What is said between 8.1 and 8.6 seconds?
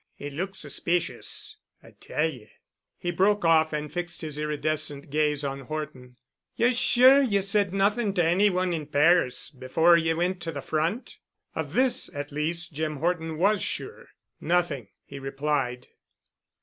to any